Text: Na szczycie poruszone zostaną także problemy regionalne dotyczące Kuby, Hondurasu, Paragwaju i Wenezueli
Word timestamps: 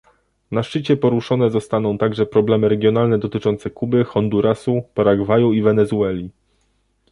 Na 0.51 0.63
szczycie 0.63 0.97
poruszone 0.97 1.49
zostaną 1.49 1.97
także 1.97 2.25
problemy 2.25 2.69
regionalne 2.69 3.19
dotyczące 3.19 3.69
Kuby, 3.69 4.03
Hondurasu, 4.03 4.81
Paragwaju 4.95 5.53
i 5.53 5.61
Wenezueli 5.61 6.29